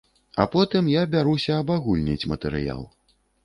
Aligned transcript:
А 0.43 0.47
потым 0.55 0.89
я 0.93 1.03
бяруся 1.11 1.59
абагульніць 1.61 2.29
матэрыял. 2.35 2.85